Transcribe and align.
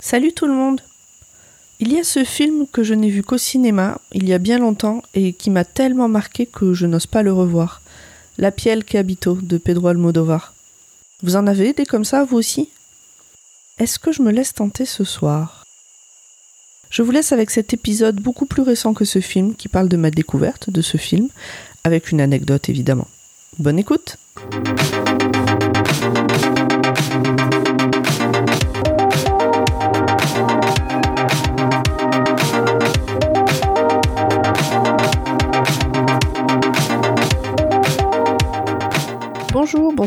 Salut 0.00 0.32
tout 0.32 0.46
le 0.46 0.52
monde 0.52 0.80
Il 1.80 1.92
y 1.92 1.98
a 1.98 2.04
ce 2.04 2.24
film 2.24 2.66
que 2.72 2.82
je 2.82 2.94
n'ai 2.94 3.10
vu 3.10 3.22
qu'au 3.22 3.38
cinéma, 3.38 4.00
il 4.12 4.28
y 4.28 4.32
a 4.32 4.38
bien 4.38 4.58
longtemps, 4.58 5.02
et 5.14 5.32
qui 5.32 5.50
m'a 5.50 5.64
tellement 5.64 6.08
marqué 6.08 6.46
que 6.46 6.72
je 6.72 6.86
n'ose 6.86 7.06
pas 7.06 7.22
le 7.22 7.32
revoir. 7.32 7.82
La 8.36 8.52
piel 8.52 8.84
que 8.84 8.96
habito 8.96 9.38
de 9.42 9.58
Pedro 9.58 9.88
Almodovar. 9.88 10.54
Vous 11.22 11.36
en 11.36 11.46
avez 11.46 11.72
des 11.72 11.86
comme 11.86 12.04
ça, 12.04 12.24
vous 12.24 12.36
aussi? 12.36 12.68
Est-ce 13.78 13.98
que 13.98 14.12
je 14.12 14.22
me 14.22 14.30
laisse 14.30 14.54
tenter 14.54 14.84
ce 14.84 15.04
soir? 15.04 15.64
Je 16.90 17.02
vous 17.02 17.10
laisse 17.10 17.32
avec 17.32 17.50
cet 17.50 17.74
épisode 17.74 18.20
beaucoup 18.20 18.46
plus 18.46 18.62
récent 18.62 18.94
que 18.94 19.04
ce 19.04 19.20
film 19.20 19.54
qui 19.54 19.68
parle 19.68 19.88
de 19.88 19.96
ma 19.96 20.10
découverte 20.10 20.70
de 20.70 20.80
ce 20.80 20.96
film, 20.96 21.28
avec 21.84 22.12
une 22.12 22.20
anecdote 22.20 22.68
évidemment. 22.68 23.08
Bonne 23.58 23.78
écoute 23.78 24.16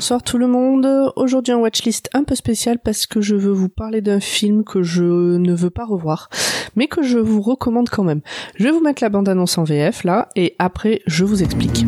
bonsoir 0.01 0.23
tout 0.23 0.39
le 0.39 0.47
monde. 0.47 1.13
Aujourd'hui 1.15 1.53
un 1.53 1.57
watchlist 1.57 2.09
un 2.15 2.23
peu 2.23 2.33
spécial 2.33 2.79
parce 2.79 3.05
que 3.05 3.21
je 3.21 3.35
veux 3.35 3.51
vous 3.51 3.69
parler 3.69 4.01
d'un 4.01 4.19
film 4.19 4.63
que 4.63 4.81
je 4.81 5.03
ne 5.03 5.53
veux 5.53 5.69
pas 5.69 5.85
revoir, 5.85 6.27
mais 6.75 6.87
que 6.87 7.03
je 7.03 7.19
vous 7.19 7.39
recommande 7.39 7.87
quand 7.87 8.03
même. 8.03 8.21
Je 8.55 8.63
vais 8.63 8.71
vous 8.71 8.81
mettre 8.81 9.03
la 9.03 9.09
bande-annonce 9.09 9.59
en 9.59 9.63
VF 9.63 10.03
là, 10.03 10.29
et 10.35 10.55
après 10.57 11.03
je 11.05 11.23
vous 11.23 11.43
explique. 11.43 11.85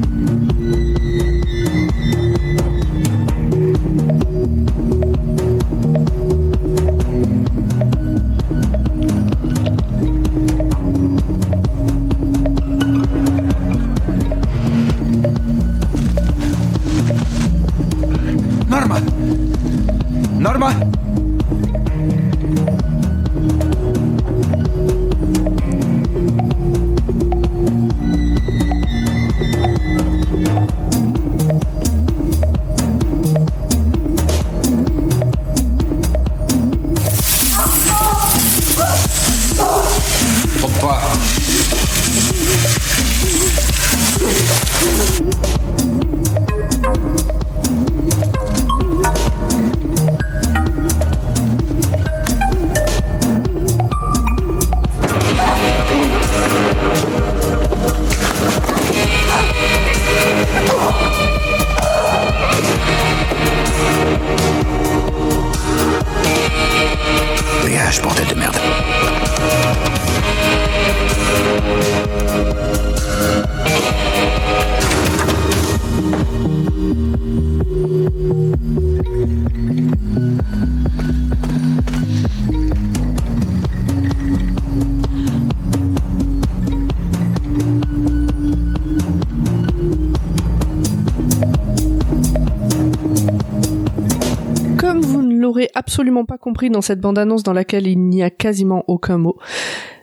Absolument 95.73 96.25
pas 96.25 96.37
compris 96.37 96.69
dans 96.69 96.81
cette 96.81 96.99
bande-annonce 96.99 97.43
dans 97.43 97.53
laquelle 97.53 97.87
il 97.87 97.99
n'y 97.99 98.23
a 98.23 98.29
quasiment 98.29 98.83
aucun 98.87 99.17
mot, 99.17 99.37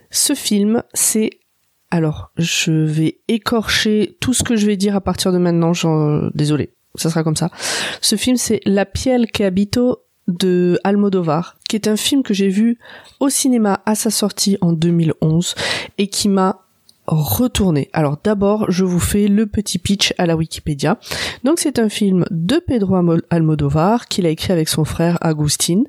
ce 0.09 0.33
film, 0.33 0.83
c'est... 0.93 1.29
Alors, 1.89 2.31
je 2.37 2.71
vais 2.71 3.19
écorcher 3.27 4.17
tout 4.21 4.33
ce 4.33 4.43
que 4.43 4.55
je 4.55 4.65
vais 4.65 4.77
dire 4.77 4.95
à 4.95 5.01
partir 5.01 5.33
de 5.33 5.37
maintenant, 5.37 5.73
désolé, 6.33 6.73
ça 6.95 7.09
sera 7.09 7.23
comme 7.23 7.35
ça. 7.35 7.49
Ce 7.99 8.15
film, 8.15 8.37
c'est 8.37 8.61
La 8.65 8.85
piel 8.85 9.29
que 9.29 9.43
habito 9.43 9.99
de 10.27 10.79
Almodovar, 10.83 11.57
qui 11.67 11.75
est 11.75 11.87
un 11.87 11.97
film 11.97 12.23
que 12.23 12.33
j'ai 12.33 12.47
vu 12.47 12.79
au 13.19 13.27
cinéma 13.29 13.81
à 13.85 13.95
sa 13.95 14.09
sortie 14.09 14.57
en 14.61 14.71
2011 14.71 15.55
et 15.97 16.07
qui 16.07 16.29
m'a 16.29 16.65
retourné. 17.11 17.89
Alors 17.91 18.17
d'abord, 18.23 18.71
je 18.71 18.85
vous 18.85 18.99
fais 18.99 19.27
le 19.27 19.45
petit 19.45 19.79
pitch 19.79 20.13
à 20.17 20.25
la 20.25 20.35
Wikipédia. 20.35 20.97
Donc 21.43 21.59
c'est 21.59 21.77
un 21.77 21.89
film 21.89 22.25
de 22.31 22.61
Pedro 22.65 22.95
Almodovar 23.29 24.07
qu'il 24.07 24.25
a 24.25 24.29
écrit 24.29 24.53
avec 24.53 24.69
son 24.69 24.85
frère 24.85 25.17
Agustin. 25.21 25.83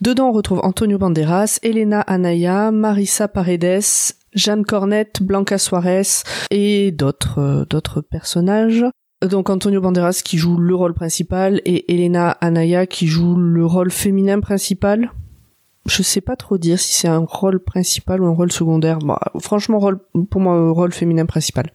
Dedans 0.00 0.28
on 0.28 0.32
retrouve 0.32 0.60
Antonio 0.62 0.98
Banderas, 0.98 1.60
Elena 1.62 2.00
Anaya, 2.00 2.72
Marisa 2.72 3.28
Paredes, 3.28 4.14
Jeanne 4.34 4.64
Cornette, 4.64 5.22
Blanca 5.22 5.58
Suarez 5.58 6.02
et 6.50 6.90
d'autres 6.90 7.38
euh, 7.38 7.64
d'autres 7.64 8.00
personnages. 8.00 8.84
Donc 9.22 9.50
Antonio 9.50 9.80
Banderas 9.80 10.22
qui 10.24 10.38
joue 10.38 10.58
le 10.58 10.74
rôle 10.74 10.94
principal 10.94 11.60
et 11.64 11.92
Elena 11.92 12.30
Anaya 12.40 12.86
qui 12.86 13.06
joue 13.06 13.36
le 13.36 13.64
rôle 13.64 13.90
féminin 13.90 14.40
principal 14.40 15.10
je 15.86 16.02
sais 16.02 16.20
pas 16.20 16.36
trop 16.36 16.58
dire 16.58 16.78
si 16.78 16.94
c'est 16.94 17.08
un 17.08 17.24
rôle 17.26 17.62
principal 17.62 18.22
ou 18.22 18.26
un 18.26 18.34
rôle 18.34 18.52
secondaire. 18.52 18.98
Bah, 18.98 19.20
franchement, 19.40 19.78
rôle, 19.78 20.00
pour 20.30 20.40
moi, 20.40 20.70
rôle 20.72 20.92
féminin 20.92 21.26
principal. 21.26 21.72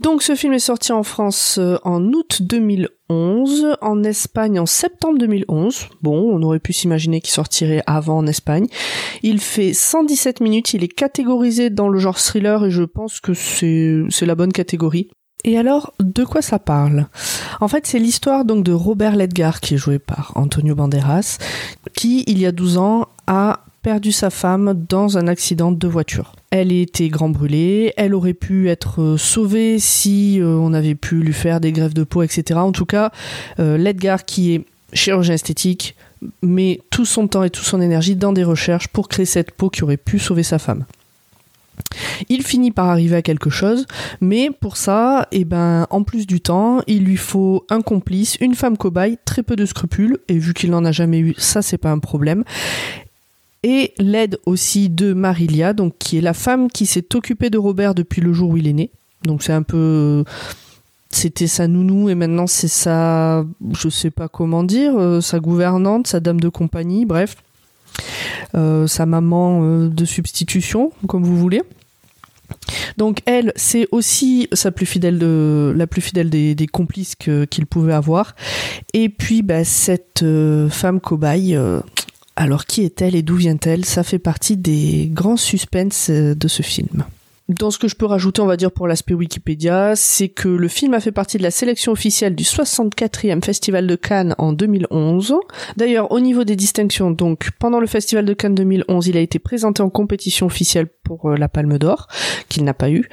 Donc 0.00 0.22
ce 0.22 0.36
film 0.36 0.52
est 0.52 0.60
sorti 0.60 0.92
en 0.92 1.02
France 1.02 1.58
euh, 1.58 1.76
en 1.82 2.02
août 2.12 2.42
2011, 2.42 3.76
en 3.80 4.04
Espagne 4.04 4.60
en 4.60 4.66
septembre 4.66 5.18
2011. 5.18 5.88
Bon, 6.02 6.30
on 6.32 6.40
aurait 6.42 6.60
pu 6.60 6.72
s'imaginer 6.72 7.20
qu'il 7.20 7.32
sortirait 7.32 7.82
avant 7.86 8.18
en 8.18 8.26
Espagne. 8.28 8.68
Il 9.22 9.40
fait 9.40 9.72
117 9.72 10.40
minutes, 10.40 10.72
il 10.72 10.84
est 10.84 10.88
catégorisé 10.88 11.68
dans 11.68 11.88
le 11.88 11.98
genre 11.98 12.18
thriller 12.18 12.64
et 12.64 12.70
je 12.70 12.84
pense 12.84 13.18
que 13.20 13.34
c'est 13.34 14.26
la 14.26 14.34
bonne 14.36 14.52
catégorie. 14.52 15.10
Et 15.44 15.56
alors, 15.56 15.94
de 16.00 16.24
quoi 16.24 16.42
ça 16.42 16.58
parle? 16.58 17.06
En 17.60 17.68
fait, 17.68 17.86
c'est 17.86 17.98
l'histoire 17.98 18.44
donc 18.44 18.64
de 18.64 18.72
Robert 18.72 19.16
Ledgar, 19.16 19.60
qui 19.60 19.74
est 19.74 19.78
joué 19.78 19.98
par 19.98 20.32
Antonio 20.34 20.74
Banderas, 20.74 21.38
qui, 21.94 22.24
il 22.26 22.38
y 22.38 22.46
a 22.46 22.52
12 22.52 22.78
ans, 22.78 23.08
a 23.26 23.60
perdu 23.82 24.12
sa 24.12 24.30
femme 24.30 24.74
dans 24.88 25.16
un 25.16 25.28
accident 25.28 25.72
de 25.72 25.88
voiture. 25.88 26.34
Elle 26.50 26.72
était 26.72 27.08
grand 27.08 27.28
brûlée, 27.28 27.92
elle 27.96 28.14
aurait 28.14 28.34
pu 28.34 28.68
être 28.68 29.00
euh, 29.00 29.16
sauvée 29.16 29.78
si 29.78 30.40
euh, 30.40 30.56
on 30.56 30.74
avait 30.74 30.94
pu 30.94 31.20
lui 31.20 31.32
faire 31.32 31.60
des 31.60 31.72
greffes 31.72 31.94
de 31.94 32.04
peau, 32.04 32.22
etc. 32.22 32.58
En 32.60 32.72
tout 32.72 32.86
cas, 32.86 33.12
euh, 33.60 33.78
Ledgar, 33.78 34.24
qui 34.24 34.54
est 34.54 34.64
chirurgien 34.92 35.34
esthétique, 35.34 35.94
met 36.42 36.80
tout 36.90 37.04
son 37.04 37.28
temps 37.28 37.44
et 37.44 37.50
toute 37.50 37.64
son 37.64 37.80
énergie 37.80 38.16
dans 38.16 38.32
des 38.32 38.44
recherches 38.44 38.88
pour 38.88 39.08
créer 39.08 39.26
cette 39.26 39.52
peau 39.52 39.70
qui 39.70 39.84
aurait 39.84 39.96
pu 39.96 40.18
sauver 40.18 40.42
sa 40.42 40.58
femme. 40.58 40.84
Il 42.28 42.42
finit 42.42 42.70
par 42.70 42.88
arriver 42.88 43.16
à 43.16 43.22
quelque 43.22 43.50
chose, 43.50 43.86
mais 44.20 44.50
pour 44.50 44.76
ça, 44.76 45.28
eh 45.32 45.44
ben, 45.44 45.86
en 45.90 46.02
plus 46.02 46.26
du 46.26 46.40
temps, 46.40 46.80
il 46.86 47.04
lui 47.04 47.16
faut 47.16 47.64
un 47.70 47.80
complice, 47.80 48.36
une 48.40 48.54
femme 48.54 48.76
cobaye, 48.76 49.18
très 49.24 49.42
peu 49.42 49.56
de 49.56 49.66
scrupules, 49.66 50.18
et 50.28 50.38
vu 50.38 50.54
qu'il 50.54 50.70
n'en 50.70 50.84
a 50.84 50.92
jamais 50.92 51.18
eu, 51.18 51.34
ça 51.38 51.62
c'est 51.62 51.78
pas 51.78 51.90
un 51.90 51.98
problème. 51.98 52.44
Et 53.62 53.92
l'aide 53.98 54.38
aussi 54.46 54.88
de 54.88 55.12
Marilia, 55.12 55.72
donc 55.72 55.94
qui 55.98 56.18
est 56.18 56.22
la 56.22 56.34
femme 56.34 56.70
qui 56.70 56.86
s'est 56.86 57.14
occupée 57.14 57.50
de 57.50 57.58
Robert 57.58 57.94
depuis 57.94 58.20
le 58.20 58.32
jour 58.32 58.50
où 58.50 58.56
il 58.56 58.68
est 58.68 58.72
né. 58.72 58.90
Donc 59.24 59.42
c'est 59.42 59.52
un 59.52 59.62
peu 59.62 60.24
c'était 61.10 61.46
sa 61.46 61.66
nounou 61.68 62.10
et 62.10 62.14
maintenant 62.14 62.46
c'est 62.46 62.68
sa 62.68 63.44
je 63.72 63.88
sais 63.88 64.10
pas 64.10 64.28
comment 64.28 64.62
dire 64.62 64.92
euh, 64.96 65.20
sa 65.20 65.40
gouvernante 65.40 66.06
sa 66.06 66.20
dame 66.20 66.38
de 66.38 66.50
compagnie 66.50 67.06
bref 67.06 67.36
sa 68.54 69.06
maman 69.06 69.60
euh, 69.62 69.88
de 69.88 70.04
substitution 70.04 70.92
comme 71.06 71.24
vous 71.24 71.36
voulez. 71.36 71.62
Donc 72.96 73.20
elle 73.26 73.52
c'est 73.56 73.86
aussi 73.92 74.48
sa 74.52 74.70
plus 74.70 74.86
fidèle 74.86 75.18
la 75.18 75.86
plus 75.86 76.00
fidèle 76.00 76.30
des, 76.30 76.66
complices 76.66 77.14
qu'il 77.14 77.66
pouvait 77.66 77.92
avoir. 77.92 78.34
Et 78.94 79.08
puis 79.08 79.42
bah, 79.42 79.64
cette 79.64 80.22
euh, 80.22 80.68
femme 80.68 81.00
cobaye 81.00 81.56
euh, 81.56 81.80
alors 82.36 82.66
qui 82.66 82.82
est-elle 82.82 83.14
et 83.14 83.22
d'où 83.22 83.36
vient-elle? 83.36 83.84
Ça 83.84 84.02
fait 84.02 84.18
partie 84.18 84.56
des 84.56 85.08
grands 85.12 85.36
suspens 85.36 86.10
euh, 86.10 86.34
de 86.34 86.48
ce 86.48 86.62
film 86.62 87.04
dans 87.48 87.70
ce 87.70 87.78
que 87.78 87.88
je 87.88 87.96
peux 87.96 88.04
rajouter, 88.04 88.42
on 88.42 88.46
va 88.46 88.56
dire 88.56 88.70
pour 88.70 88.86
l'aspect 88.86 89.14
Wikipédia, 89.14 89.96
c'est 89.96 90.28
que 90.28 90.48
le 90.48 90.68
film 90.68 90.92
a 90.92 91.00
fait 91.00 91.12
partie 91.12 91.38
de 91.38 91.42
la 91.42 91.50
sélection 91.50 91.92
officielle 91.92 92.34
du 92.34 92.44
64e 92.44 93.42
Festival 93.42 93.86
de 93.86 93.96
Cannes 93.96 94.34
en 94.36 94.52
2011. 94.52 95.34
D'ailleurs, 95.76 96.12
au 96.12 96.20
niveau 96.20 96.44
des 96.44 96.56
distinctions, 96.56 97.10
donc 97.10 97.50
pendant 97.58 97.80
le 97.80 97.86
Festival 97.86 98.26
de 98.26 98.34
Cannes 98.34 98.54
2011, 98.54 99.06
il 99.06 99.16
a 99.16 99.20
été 99.20 99.38
présenté 99.38 99.82
en 99.82 99.88
compétition 99.88 100.44
officielle 100.44 100.88
pour 101.04 101.30
euh, 101.30 101.36
la 101.36 101.48
Palme 101.48 101.78
d'Or, 101.78 102.08
qu'il 102.50 102.64
n'a 102.64 102.74
pas 102.74 102.90
eu. 102.90 103.08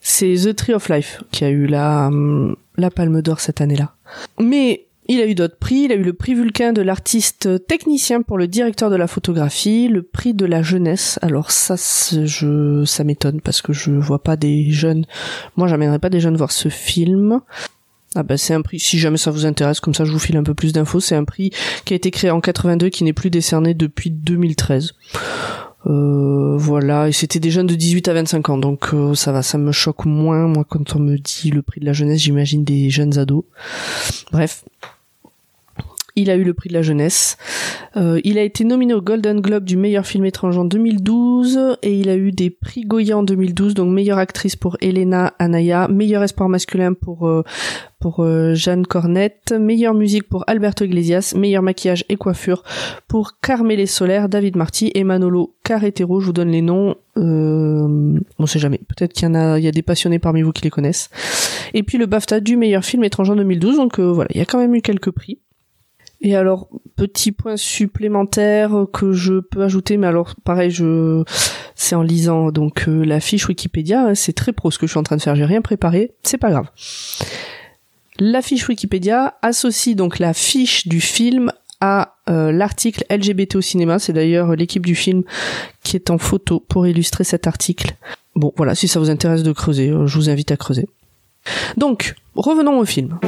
C'est 0.00 0.34
The 0.34 0.54
Tree 0.54 0.74
of 0.74 0.88
Life 0.88 1.22
qui 1.32 1.44
a 1.44 1.48
eu 1.48 1.66
la, 1.66 2.06
hum, 2.06 2.56
la 2.76 2.90
Palme 2.90 3.22
d'Or 3.22 3.40
cette 3.40 3.60
année-là. 3.60 3.94
Mais 4.38 4.83
il 5.06 5.20
a 5.20 5.26
eu 5.26 5.34
d'autres 5.34 5.58
prix. 5.58 5.82
Il 5.84 5.92
a 5.92 5.96
eu 5.96 6.02
le 6.02 6.12
prix 6.12 6.34
Vulcain 6.34 6.72
de 6.72 6.82
l'artiste 6.82 7.66
technicien 7.66 8.22
pour 8.22 8.38
le 8.38 8.48
directeur 8.48 8.90
de 8.90 8.96
la 8.96 9.06
photographie, 9.06 9.88
le 9.88 10.02
prix 10.02 10.34
de 10.34 10.46
la 10.46 10.62
jeunesse. 10.62 11.18
Alors 11.22 11.50
ça, 11.50 11.76
je, 11.76 12.84
ça 12.84 13.04
m'étonne 13.04 13.40
parce 13.40 13.62
que 13.62 13.72
je 13.72 13.90
vois 13.90 14.22
pas 14.22 14.36
des 14.36 14.70
jeunes. 14.70 15.04
Moi, 15.56 15.68
j'amènerai 15.68 15.98
pas 15.98 16.10
des 16.10 16.20
jeunes 16.20 16.36
voir 16.36 16.52
ce 16.52 16.68
film. 16.68 17.40
Ah 18.16 18.22
ben 18.22 18.36
c'est 18.36 18.54
un 18.54 18.62
prix, 18.62 18.78
si 18.78 19.00
jamais 19.00 19.16
ça 19.16 19.32
vous 19.32 19.44
intéresse, 19.44 19.80
comme 19.80 19.92
ça 19.92 20.04
je 20.04 20.12
vous 20.12 20.20
file 20.20 20.36
un 20.36 20.44
peu 20.44 20.54
plus 20.54 20.72
d'infos, 20.72 21.00
c'est 21.00 21.16
un 21.16 21.24
prix 21.24 21.50
qui 21.84 21.94
a 21.94 21.96
été 21.96 22.12
créé 22.12 22.30
en 22.30 22.40
82 22.40 22.88
qui 22.88 23.02
n'est 23.02 23.12
plus 23.12 23.28
décerné 23.28 23.74
depuis 23.74 24.10
2013. 24.10 24.92
Euh, 25.86 26.56
voilà, 26.56 27.08
et 27.08 27.12
c'était 27.12 27.40
des 27.40 27.50
jeunes 27.50 27.66
de 27.66 27.74
18 27.74 28.06
à 28.06 28.14
25 28.14 28.48
ans, 28.50 28.58
donc 28.58 28.94
euh, 28.94 29.14
ça 29.14 29.32
va, 29.32 29.42
ça 29.42 29.58
me 29.58 29.72
choque 29.72 30.06
moins, 30.06 30.46
moi 30.46 30.64
quand 30.66 30.94
on 30.94 31.00
me 31.00 31.18
dit 31.18 31.50
le 31.50 31.62
prix 31.62 31.80
de 31.80 31.86
la 31.86 31.92
jeunesse, 31.92 32.20
j'imagine 32.20 32.62
des 32.62 32.88
jeunes 32.88 33.18
ados. 33.18 33.44
Bref, 34.30 34.64
il 36.16 36.30
a 36.30 36.36
eu 36.36 36.44
le 36.44 36.54
prix 36.54 36.68
de 36.68 36.74
la 36.74 36.82
jeunesse. 36.82 37.36
Euh, 37.96 38.20
il 38.24 38.38
a 38.38 38.42
été 38.42 38.64
nominé 38.64 38.94
au 38.94 39.00
Golden 39.00 39.40
Globe 39.40 39.64
du 39.64 39.76
meilleur 39.76 40.06
film 40.06 40.24
étranger 40.24 40.58
en 40.58 40.64
2012 40.64 41.78
et 41.82 41.98
il 41.98 42.08
a 42.08 42.16
eu 42.16 42.32
des 42.32 42.50
prix 42.50 42.82
Goya 42.82 43.18
en 43.18 43.22
2012, 43.22 43.74
donc 43.74 43.92
meilleure 43.92 44.18
actrice 44.18 44.56
pour 44.56 44.76
Elena 44.80 45.34
Anaya, 45.38 45.88
meilleur 45.88 46.22
espoir 46.22 46.48
masculin 46.48 46.92
pour 46.94 47.26
euh, 47.26 47.42
pour 48.00 48.22
euh, 48.22 48.54
Jeanne 48.54 48.86
Cornette, 48.86 49.54
meilleure 49.58 49.94
musique 49.94 50.28
pour 50.28 50.44
Alberto 50.46 50.84
Iglesias, 50.84 51.32
meilleur 51.36 51.62
maquillage 51.62 52.04
et 52.08 52.16
coiffure 52.16 52.62
pour 53.08 53.40
Carmele 53.40 53.88
Soler, 53.88 54.26
David 54.28 54.56
Marty 54.56 54.90
et 54.94 55.04
Manolo 55.04 55.54
Carretero. 55.64 56.20
Je 56.20 56.26
vous 56.26 56.32
donne 56.32 56.50
les 56.50 56.62
noms. 56.62 56.96
Euh, 57.16 58.18
on 58.38 58.46
sait 58.46 58.58
jamais. 58.58 58.78
Peut-être 58.78 59.14
qu'il 59.14 59.26
y 59.26 59.30
en 59.30 59.34
a, 59.34 59.58
il 59.58 59.64
y 59.64 59.68
a 59.68 59.72
des 59.72 59.82
passionnés 59.82 60.18
parmi 60.18 60.42
vous 60.42 60.52
qui 60.52 60.64
les 60.64 60.70
connaissent. 60.70 61.08
Et 61.72 61.82
puis 61.82 61.96
le 61.96 62.06
BAFTA 62.06 62.40
du 62.40 62.56
meilleur 62.56 62.84
film 62.84 63.04
étranger 63.04 63.32
en 63.32 63.36
2012. 63.36 63.76
Donc 63.76 63.98
voilà, 63.98 64.28
il 64.34 64.38
y 64.38 64.42
a 64.42 64.44
quand 64.44 64.58
même 64.58 64.74
eu 64.74 64.82
quelques 64.82 65.10
prix. 65.10 65.38
Et 66.24 66.34
alors, 66.34 66.68
petit 66.96 67.32
point 67.32 67.58
supplémentaire 67.58 68.86
que 68.94 69.12
je 69.12 69.40
peux 69.40 69.62
ajouter, 69.62 69.98
mais 69.98 70.06
alors 70.06 70.34
pareil, 70.42 70.70
je 70.70 71.22
c'est 71.74 71.94
en 71.94 72.02
lisant 72.02 72.50
donc 72.50 72.88
euh, 72.88 73.04
la 73.04 73.20
fiche 73.20 73.46
Wikipédia, 73.46 74.06
hein, 74.06 74.14
c'est 74.14 74.32
très 74.32 74.54
pro 74.54 74.70
ce 74.70 74.78
que 74.78 74.86
je 74.86 74.92
suis 74.92 74.98
en 74.98 75.02
train 75.02 75.18
de 75.18 75.22
faire, 75.22 75.36
j'ai 75.36 75.44
rien 75.44 75.60
préparé, 75.60 76.12
c'est 76.22 76.38
pas 76.38 76.50
grave. 76.50 76.70
La 78.18 78.40
fiche 78.40 78.66
Wikipédia 78.66 79.34
associe 79.42 79.94
donc 79.94 80.18
la 80.18 80.32
fiche 80.32 80.88
du 80.88 81.02
film 81.02 81.52
à 81.82 82.14
euh, 82.30 82.52
l'article 82.52 83.04
LGBT 83.10 83.56
au 83.56 83.60
cinéma, 83.60 83.98
c'est 83.98 84.14
d'ailleurs 84.14 84.56
l'équipe 84.56 84.86
du 84.86 84.94
film 84.94 85.24
qui 85.82 85.94
est 85.94 86.08
en 86.08 86.16
photo 86.16 86.58
pour 86.58 86.86
illustrer 86.86 87.24
cet 87.24 87.46
article. 87.46 87.96
Bon, 88.34 88.50
voilà, 88.56 88.74
si 88.74 88.88
ça 88.88 88.98
vous 88.98 89.10
intéresse 89.10 89.42
de 89.42 89.52
creuser, 89.52 89.90
euh, 89.90 90.06
je 90.06 90.16
vous 90.16 90.30
invite 90.30 90.52
à 90.52 90.56
creuser. 90.56 90.88
Donc, 91.76 92.14
revenons 92.34 92.78
au 92.78 92.86
film. 92.86 93.18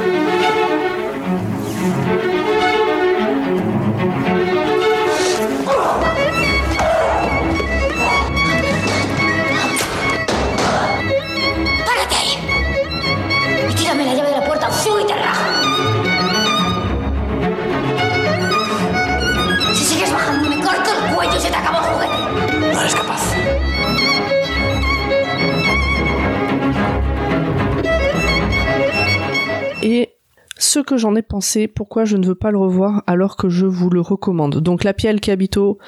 Ce 30.76 30.80
que 30.80 30.98
j'en 30.98 31.16
ai 31.16 31.22
pensé, 31.22 31.68
pourquoi 31.68 32.04
je 32.04 32.18
ne 32.18 32.26
veux 32.26 32.34
pas 32.34 32.50
le 32.50 32.58
revoir 32.58 33.02
alors 33.06 33.38
que 33.38 33.48
je 33.48 33.64
vous 33.64 33.88
le 33.88 34.02
recommande. 34.02 34.58
Donc 34.58 34.84
la 34.84 34.92
piel 34.92 35.20
qui 35.20 35.30
habito 35.30 35.78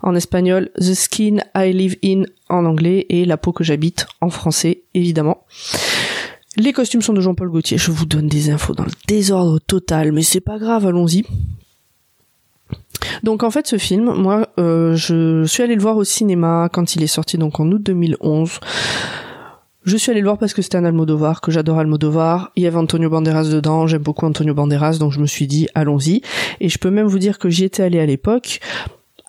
en 0.00 0.14
espagnol, 0.14 0.70
The 0.78 0.94
Skin 0.94 1.36
I 1.54 1.70
Live 1.74 1.96
In 2.02 2.22
en 2.48 2.64
anglais 2.64 3.04
et 3.10 3.26
La 3.26 3.36
peau 3.36 3.52
que 3.52 3.62
j'habite 3.62 4.06
en 4.22 4.30
français 4.30 4.84
évidemment. 4.94 5.44
Les 6.56 6.72
costumes 6.72 7.02
sont 7.02 7.12
de 7.12 7.20
Jean-Paul 7.20 7.50
Gaultier. 7.50 7.76
Je 7.76 7.90
vous 7.90 8.06
donne 8.06 8.26
des 8.26 8.48
infos 8.48 8.72
dans 8.72 8.86
le 8.86 8.90
désordre 9.06 9.58
total, 9.58 10.12
mais 10.12 10.22
c'est 10.22 10.40
pas 10.40 10.58
grave, 10.58 10.86
allons-y. 10.86 11.26
Donc 13.22 13.42
en 13.42 13.50
fait 13.50 13.66
ce 13.66 13.76
film, 13.76 14.14
moi 14.14 14.48
euh, 14.58 14.94
je 14.94 15.44
suis 15.44 15.62
allée 15.62 15.74
le 15.74 15.82
voir 15.82 15.98
au 15.98 16.04
cinéma 16.04 16.70
quand 16.72 16.96
il 16.96 17.02
est 17.02 17.06
sorti 17.06 17.36
donc 17.36 17.60
en 17.60 17.70
août 17.70 17.82
2011. 17.82 18.60
Je 19.88 19.96
suis 19.96 20.10
allée 20.10 20.20
le 20.20 20.26
voir 20.26 20.36
parce 20.36 20.52
que 20.52 20.60
c'était 20.60 20.76
un 20.76 20.84
Almodovar, 20.84 21.40
que 21.40 21.50
j'adore 21.50 21.78
Almodovar. 21.78 22.52
Il 22.56 22.62
y 22.62 22.66
avait 22.66 22.76
Antonio 22.76 23.08
Banderas 23.08 23.44
dedans, 23.44 23.86
j'aime 23.86 24.02
beaucoup 24.02 24.26
Antonio 24.26 24.52
Banderas, 24.52 24.98
donc 24.98 25.12
je 25.12 25.18
me 25.18 25.24
suis 25.24 25.46
dit 25.46 25.66
allons-y. 25.74 26.20
Et 26.60 26.68
je 26.68 26.78
peux 26.78 26.90
même 26.90 27.06
vous 27.06 27.18
dire 27.18 27.38
que 27.38 27.48
j'y 27.48 27.64
étais 27.64 27.82
allée 27.82 27.98
à 27.98 28.04
l'époque 28.04 28.60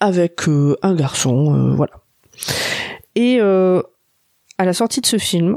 avec 0.01 0.49
euh, 0.49 0.75
un 0.81 0.95
garçon, 0.95 1.55
euh, 1.55 1.73
voilà. 1.73 1.93
Et 3.15 3.37
euh, 3.39 3.81
à 4.57 4.65
la 4.65 4.73
sortie 4.73 4.99
de 4.99 5.05
ce 5.05 5.17
film, 5.17 5.55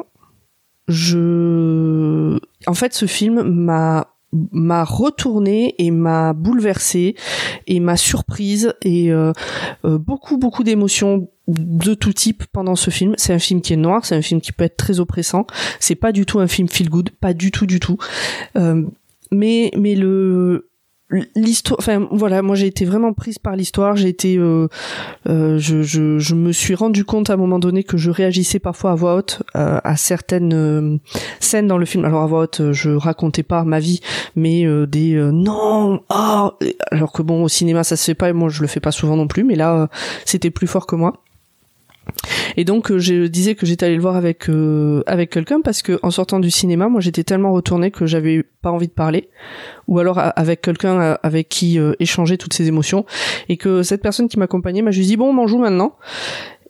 je, 0.86 2.38
en 2.68 2.74
fait, 2.74 2.94
ce 2.94 3.06
film 3.06 3.42
m'a 3.42 4.11
m'a 4.32 4.84
retourné 4.84 5.74
et 5.78 5.90
m'a 5.90 6.32
bouleversé 6.32 7.14
et 7.66 7.80
m'a 7.80 7.96
surprise 7.96 8.74
et 8.82 9.12
euh, 9.12 9.32
euh, 9.84 9.98
beaucoup 9.98 10.38
beaucoup 10.38 10.64
d'émotions 10.64 11.28
de 11.48 11.94
tout 11.94 12.12
type 12.12 12.44
pendant 12.52 12.76
ce 12.76 12.90
film. 12.90 13.14
C'est 13.18 13.32
un 13.32 13.38
film 13.38 13.60
qui 13.60 13.72
est 13.72 13.76
noir, 13.76 14.04
c'est 14.04 14.14
un 14.14 14.22
film 14.22 14.40
qui 14.40 14.52
peut 14.52 14.64
être 14.64 14.76
très 14.76 15.00
oppressant. 15.00 15.46
C'est 15.80 15.94
pas 15.94 16.12
du 16.12 16.24
tout 16.24 16.38
un 16.40 16.46
film 16.46 16.68
feel 16.68 16.88
good, 16.88 17.10
pas 17.10 17.34
du 17.34 17.50
tout 17.50 17.66
du 17.66 17.80
tout. 17.80 17.98
Euh, 18.56 18.82
mais 19.30 19.70
mais 19.76 19.94
le 19.94 20.71
l'histoire 21.34 21.78
enfin 21.78 22.08
voilà 22.10 22.42
moi 22.42 22.56
j'ai 22.56 22.66
été 22.66 22.84
vraiment 22.84 23.12
prise 23.12 23.38
par 23.38 23.56
l'histoire. 23.56 23.96
J'ai 23.96 24.08
été 24.08 24.36
euh, 24.36 24.68
euh, 25.28 25.58
je, 25.58 25.82
je, 25.82 26.34
me 26.34 26.52
suis 26.52 26.74
rendu 26.74 27.04
compte 27.04 27.30
à 27.30 27.34
un 27.34 27.36
moment 27.36 27.58
donné 27.58 27.84
que 27.84 27.96
je 27.96 28.10
réagissais 28.10 28.58
parfois 28.58 28.92
à 28.92 28.94
voix 28.94 29.14
haute 29.16 29.42
euh, 29.56 29.78
à 29.84 29.96
certaines 29.96 30.98
scènes 31.40 31.66
dans 31.66 31.78
le 31.78 31.86
film. 31.86 32.04
Alors 32.04 32.22
à 32.22 32.26
voix 32.26 32.40
haute 32.40 32.72
je 32.72 32.90
racontais 32.90 33.42
pas 33.42 33.64
ma 33.64 33.78
vie 33.78 34.00
mais 34.36 34.64
des 34.86 35.14
non! 35.32 36.00
Oh 36.10 36.50
alors 36.90 37.12
que 37.12 37.22
bon 37.22 37.44
au 37.44 37.48
cinéma 37.48 37.84
ça 37.84 37.96
se 37.96 38.04
fait 38.04 38.14
pas 38.14 38.30
et 38.30 38.32
moi 38.32 38.48
je 38.48 38.62
le 38.62 38.68
fais 38.68 38.80
pas 38.80 38.92
souvent 38.92 39.16
non 39.16 39.26
plus 39.26 39.44
mais 39.44 39.54
là 39.54 39.88
c'était 40.24 40.50
plus 40.50 40.66
fort 40.66 40.86
que 40.86 40.96
moi 40.96 41.22
et 42.56 42.64
donc 42.64 42.90
euh, 42.90 42.98
je 42.98 43.26
disais 43.26 43.54
que 43.54 43.66
j'étais 43.66 43.86
allée 43.86 43.96
le 43.96 44.02
voir 44.02 44.16
avec 44.16 44.48
euh, 44.48 45.02
avec 45.06 45.30
quelqu'un 45.30 45.60
parce 45.60 45.82
que 45.82 45.98
en 46.02 46.10
sortant 46.10 46.40
du 46.40 46.50
cinéma, 46.50 46.88
moi 46.88 47.00
j'étais 47.00 47.24
tellement 47.24 47.52
retournée 47.52 47.90
que 47.90 48.06
j'avais 48.06 48.44
pas 48.62 48.70
envie 48.70 48.88
de 48.88 48.92
parler, 48.92 49.28
ou 49.88 49.98
alors 49.98 50.18
avec 50.18 50.62
quelqu'un 50.62 51.00
euh, 51.00 51.16
avec 51.22 51.48
qui 51.48 51.78
échanger 51.98 52.38
toutes 52.38 52.54
ces 52.54 52.68
émotions, 52.68 53.04
et 53.48 53.56
que 53.56 53.82
cette 53.82 54.02
personne 54.02 54.28
qui 54.28 54.38
m'accompagnait 54.38 54.82
m'a 54.82 54.90
juste 54.90 55.08
dit 55.08 55.16
bon, 55.16 55.36
on 55.36 55.46
joue 55.46 55.58
maintenant. 55.58 55.96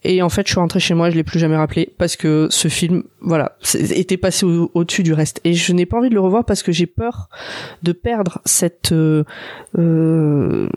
Et 0.04 0.20
en 0.20 0.28
fait, 0.28 0.46
je 0.46 0.52
suis 0.52 0.60
rentrée 0.60 0.80
chez 0.80 0.94
moi, 0.94 1.10
je 1.10 1.16
l'ai 1.16 1.22
plus 1.22 1.38
jamais 1.38 1.56
rappelé 1.56 1.94
parce 1.96 2.16
que 2.16 2.48
ce 2.50 2.68
film, 2.68 3.04
voilà, 3.20 3.56
était 3.74 4.16
passé 4.16 4.44
au-dessus 4.44 5.04
du 5.04 5.12
reste. 5.12 5.40
Et 5.44 5.54
je 5.54 5.72
n'ai 5.72 5.86
pas 5.86 5.98
envie 5.98 6.08
de 6.08 6.14
le 6.14 6.20
revoir 6.20 6.44
parce 6.44 6.62
que 6.62 6.72
j'ai 6.72 6.86
peur 6.86 7.28
de 7.82 7.92
perdre 7.92 8.40
cette 8.44 8.92
euh, 8.92 10.68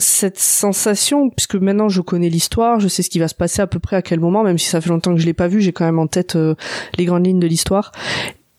cette 0.00 0.38
sensation, 0.38 1.30
puisque 1.30 1.54
maintenant 1.54 1.88
je 1.88 2.00
connais 2.00 2.28
l'histoire, 2.28 2.80
je 2.80 2.88
sais 2.88 3.02
ce 3.02 3.10
qui 3.10 3.18
va 3.18 3.28
se 3.28 3.34
passer 3.34 3.62
à 3.62 3.66
peu 3.66 3.78
près 3.78 3.96
à 3.96 4.02
quel 4.02 4.18
moment, 4.18 4.42
même 4.42 4.58
si 4.58 4.66
ça 4.66 4.80
fait 4.80 4.88
longtemps 4.88 5.14
que 5.14 5.20
je 5.20 5.26
l'ai 5.26 5.34
pas 5.34 5.48
vu, 5.48 5.60
j'ai 5.60 5.72
quand 5.72 5.84
même 5.84 5.98
en 5.98 6.06
tête 6.06 6.36
euh, 6.36 6.54
les 6.96 7.04
grandes 7.04 7.26
lignes 7.26 7.40
de 7.40 7.46
l'histoire. 7.46 7.92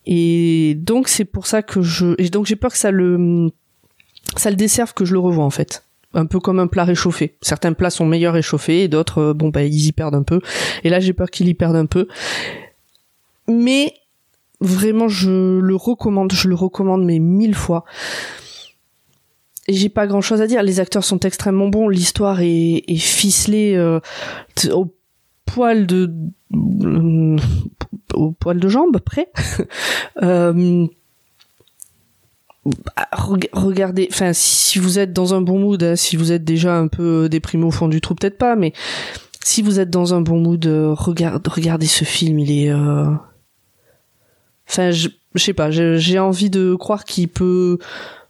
Et 0.05 0.75
donc 0.79 1.07
c'est 1.07 1.25
pour 1.25 1.48
ça 1.48 1.62
que 1.62 1.81
je, 1.81 2.15
et 2.17 2.29
donc 2.29 2.45
j'ai 2.45 2.55
peur 2.55 2.71
que 2.71 2.77
ça 2.77 2.91
le, 2.91 3.50
ça 4.38 4.50
le 4.50 4.55
desserve 4.55 4.93
que 4.93 5.05
je 5.05 5.13
le 5.13 5.19
revois 5.19 5.43
en 5.43 5.50
fait. 5.50 5.83
Un 6.13 6.25
peu 6.25 6.39
comme 6.39 6.60
un 6.60 6.67
plat 6.67 6.83
réchauffé. 6.83 7.38
Certains 7.41 7.74
plats 7.74 7.89
sont 7.89 8.05
meilleurs 8.05 8.33
réchauffés 8.33 8.83
et 8.83 8.88
d'autres, 8.88 9.19
euh, 9.19 9.33
bon 9.33 9.50
bah 9.50 9.63
ils 9.63 9.88
y 9.88 9.91
perdent 9.91 10.15
un 10.15 10.24
peu. 10.24 10.41
Et 10.83 10.89
là 10.89 11.00
j'ai 11.00 11.13
peur 11.13 11.29
qu'il 11.29 11.48
y 11.48 11.53
perde 11.53 11.75
un 11.75 11.86
peu. 11.86 12.07
Mais 13.48 13.93
vraiment 14.60 15.07
je 15.07 15.60
le 15.60 15.75
recommande, 15.75 16.31
je 16.33 16.48
le 16.48 16.55
recommande 16.55 17.03
mais 17.03 17.19
mille 17.19 17.55
fois 17.55 17.83
j'ai 19.68 19.89
pas 19.89 20.08
grand 20.08 20.22
chose 20.22 20.41
à 20.41 20.48
dire. 20.48 20.63
Les 20.63 20.80
acteurs 20.80 21.03
sont 21.03 21.20
extrêmement 21.20 21.68
bons, 21.68 21.89
l'histoire 21.89 22.39
est, 22.41 22.84
ficelée 22.98 23.75
euh, 23.75 24.00
au 24.72 24.94
poil 25.46 25.86
de 25.86 26.12
euh, 26.53 27.38
au 28.13 28.32
poil 28.32 28.60
de 28.60 28.68
jambe 28.68 29.00
près. 29.00 29.32
euh, 30.24 30.88
regardez, 33.53 34.08
enfin 34.12 34.34
si 34.34 34.80
vous 34.80 35.00
êtes 35.00 35.13
dans 35.13 35.34
un 35.34 35.41
bon 35.41 35.60
mood, 35.60 35.82
hein, 35.84 35.96
si 35.96 36.15
vous 36.15 36.32
êtes 36.32 36.44
déjà 36.44 36.77
un 36.77 36.88
peu 36.88 37.30
déprimé 37.30 37.65
au 37.65 37.72
fond 37.72 37.88
du 37.88 38.01
trou, 38.01 38.15
peut-être 38.15 38.38
pas, 38.38 38.56
mais 38.56 38.74
si 39.44 39.62
vous 39.62 39.80
êtes 39.80 39.89
dans 39.89 40.13
un 40.13 40.22
bon 40.22 40.39
mood, 40.39 40.65
regardez, 40.65 41.50
regardez 41.50 41.88
ce 41.88 42.03
film. 42.03 42.38
Il 42.39 42.51
est, 42.51 42.72
enfin, 44.68 44.91
je, 44.91 45.10
je 45.35 45.43
sais 45.43 45.53
pas, 45.53 45.71
j'ai 45.71 46.19
envie 46.19 46.50
de 46.50 46.75
croire 46.75 47.05
qu'il 47.05 47.27
peut 47.27 47.77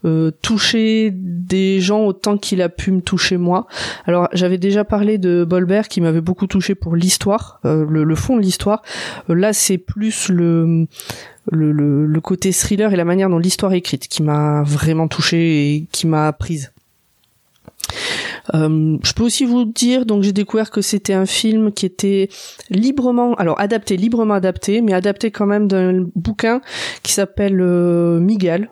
euh, 0.04 0.32
toucher 0.42 1.12
des 1.14 1.80
gens 1.80 2.06
autant 2.06 2.38
qu'il 2.38 2.62
a 2.64 2.70
pu 2.70 2.92
me 2.92 3.02
toucher 3.02 3.38
moi. 3.38 3.68
Alors 4.06 4.28
j'avais 4.34 4.58
déjà 4.58 4.84
parlé 4.84 5.20
de 5.20 5.44
Bolbert 5.48 5.88
qui 5.88 6.02
m'avait 6.02 6.22
beaucoup 6.22 6.48
touché 6.48 6.74
pour 6.74 6.96
l'histoire, 6.96 7.60
euh, 7.66 7.86
le, 7.88 8.16
fond 8.16 8.36
de 8.36 8.42
l'histoire. 8.42 8.82
Euh, 9.30 9.36
là 9.36 9.54
c'est 9.54 9.78
plus 9.78 10.30
le, 10.30 10.88
le, 11.52 11.72
le, 12.06 12.22
côté 12.22 12.52
thriller 12.52 12.92
et 12.94 12.96
la 12.96 13.06
manière 13.06 13.30
dont 13.30 13.38
l'histoire 13.38 13.74
est 13.74 13.78
écrite 13.78 14.08
qui 14.08 14.24
m'a 14.24 14.64
vraiment 14.64 15.08
touché 15.08 15.76
et 15.76 15.86
qui 15.92 16.08
m'a 16.08 16.34
prise. 16.34 16.72
Je 18.54 19.14
peux 19.14 19.24
aussi 19.24 19.46
vous 19.46 19.66
dire, 19.66 20.06
donc 20.06 20.24
j'ai 20.24 20.34
découvert 20.34 20.72
que 20.72 20.82
c'était 20.82 21.14
un 21.14 21.26
film 21.26 21.72
qui 21.72 21.86
était 21.86 22.30
librement, 22.70 23.34
alors 23.36 23.60
adapté, 23.60 23.98
librement 23.98 24.34
adapté, 24.34 24.82
mais 24.82 24.94
adapté 24.94 25.32
quand 25.32 25.46
même 25.46 25.68
d'un 25.68 26.06
bouquin 26.16 26.62
qui 27.04 27.14
s'appelle 27.14 27.62
Miguel 28.20 28.70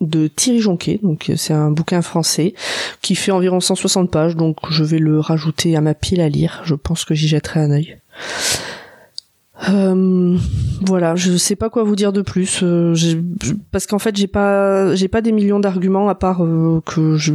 de 0.00 0.28
Thierry 0.28 0.60
Jonquet, 0.60 0.98
donc 1.02 1.30
c'est 1.36 1.52
un 1.52 1.70
bouquin 1.70 2.02
français 2.02 2.54
qui 3.02 3.14
fait 3.14 3.32
environ 3.32 3.60
160 3.60 4.10
pages, 4.10 4.34
donc 4.34 4.56
je 4.70 4.82
vais 4.82 4.98
le 4.98 5.20
rajouter 5.20 5.76
à 5.76 5.80
ma 5.80 5.94
pile 5.94 6.20
à 6.20 6.28
lire. 6.28 6.62
Je 6.64 6.74
pense 6.74 7.04
que 7.04 7.14
j'y 7.14 7.28
jetterai 7.28 7.60
un 7.60 7.70
œil. 7.70 7.98
Euh, 9.68 10.38
voilà, 10.86 11.16
je 11.16 11.36
sais 11.36 11.56
pas 11.56 11.68
quoi 11.68 11.84
vous 11.84 11.96
dire 11.96 12.12
de 12.12 12.22
plus, 12.22 12.60
euh, 12.62 12.94
parce 13.72 13.86
qu'en 13.86 13.98
fait 13.98 14.16
j'ai 14.16 14.26
pas 14.26 14.94
j'ai 14.94 15.08
pas 15.08 15.20
des 15.20 15.32
millions 15.32 15.60
d'arguments 15.60 16.08
à 16.08 16.14
part 16.14 16.42
euh, 16.42 16.80
que 16.86 17.16
je 17.16 17.34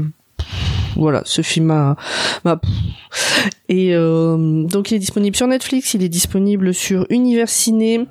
voilà, 0.96 1.22
ce 1.26 1.42
film 1.42 1.66
m'a 1.66 1.96
et 3.68 3.94
donc 3.94 4.92
il 4.92 4.96
est 4.96 5.00
disponible 5.00 5.36
sur 5.36 5.48
Netflix, 5.48 5.94
il 5.94 6.04
est 6.04 6.10
disponible 6.10 6.74
sur 6.74 7.06
Univers 7.10 7.50
Ciné, 7.50 8.06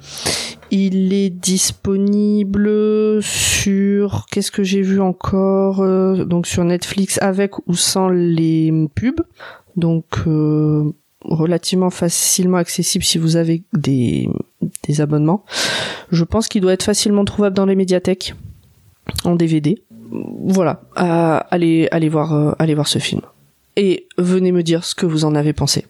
il 0.71 1.13
est 1.13 1.31
disponible 1.31 3.23
sur 3.23 4.27
qu'est-ce 4.31 4.51
que 4.51 4.65
j'ai 4.65 4.83
vu 4.83 5.01
encore 5.01 5.81
euh, 5.81 6.25
donc 6.25 6.49
sur 6.49 6.65
Netflix 6.65 7.19
avec 7.23 7.53
ou 7.69 7.75
sans 7.75 8.09
les 8.09 8.73
pubs. 8.95 9.21
Donc 9.77 10.05
euh, 10.27 10.93
relativement 11.21 11.91
facilement 11.91 12.59
accessible 12.59 13.05
si 13.05 13.19
vous 13.19 13.37
avez 13.37 13.63
des, 13.73 14.29
des 14.87 15.01
abonnements. 15.01 15.45
Je 16.11 16.25
pense 16.25 16.49
qu'il 16.49 16.61
doit 16.61 16.73
être 16.73 16.83
facilement 16.83 17.25
trouvable 17.25 17.55
dans 17.57 17.67
les 17.67 17.77
médiathèques 17.77 18.35
en 19.25 19.37
DVD. 19.37 19.84
Voilà, 20.11 20.83
allez 21.91 22.09
voir 22.09 22.35
euh, 22.35 22.53
voir 22.75 22.89
ce 22.89 22.99
film. 22.99 23.23
Et 23.77 24.07
venez 24.19 24.53
me 24.53 24.63
dire 24.63 24.85
ce 24.85 24.95
que 24.95 25.07
vous 25.07 25.25
en 25.25 25.35
avez 25.35 25.53
pensé. 25.53 25.87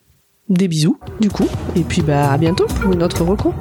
Des 0.49 0.69
bisous 0.69 0.99
du 1.21 1.31
coup 1.31 1.49
et 1.75 1.81
puis 1.81 2.03
bah 2.03 2.31
à 2.31 2.37
bientôt 2.37 2.67
pour 2.67 2.93
une 2.93 3.03
autre 3.03 3.25
recours. 3.25 3.55